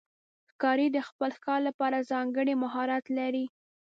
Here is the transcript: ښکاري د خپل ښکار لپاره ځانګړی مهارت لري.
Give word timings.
ښکاري 0.51 0.87
د 0.91 0.97
خپل 1.09 1.29
ښکار 1.37 1.59
لپاره 1.69 2.07
ځانګړی 2.11 2.53
مهارت 2.63 3.05
لري. 3.17 3.45